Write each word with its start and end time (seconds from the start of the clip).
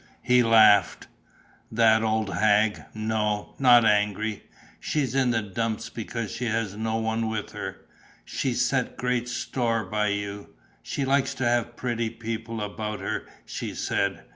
He 0.23 0.41
laughed: 0.41 1.05
"That 1.71 2.01
old 2.01 2.33
hag! 2.33 2.85
No, 2.95 3.53
not 3.59 3.85
angry. 3.85 4.41
She's 4.79 5.13
in 5.13 5.29
the 5.29 5.43
dumps 5.43 5.91
because 5.91 6.31
she 6.31 6.45
has 6.45 6.75
no 6.75 6.95
one 6.97 7.29
with 7.29 7.51
her. 7.51 7.85
She 8.25 8.55
set 8.55 8.97
great 8.97 9.29
store 9.29 9.83
by 9.85 10.07
you. 10.07 10.55
She 10.81 11.05
likes 11.05 11.35
to 11.35 11.45
have 11.47 11.75
pretty 11.75 12.09
people 12.09 12.61
about 12.63 12.99
her, 12.99 13.27
she 13.45 13.75
said. 13.75 14.23